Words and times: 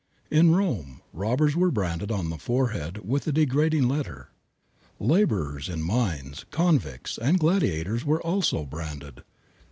In 0.31 0.55
Rome 0.55 1.01
robbers 1.13 1.55
were 1.55 1.69
branded 1.69 2.11
on 2.11 2.31
the 2.31 2.39
forehead 2.39 3.07
with 3.07 3.27
a 3.27 3.31
degrading 3.31 3.87
letter. 3.87 4.29
Laborers 4.99 5.69
in 5.69 5.83
mines, 5.83 6.43
convicts, 6.49 7.19
and 7.19 7.37
gladiators 7.37 8.03
were 8.03 8.19
also 8.19 8.65
branded. 8.65 9.21